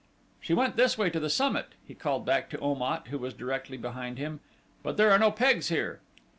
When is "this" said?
0.77-0.97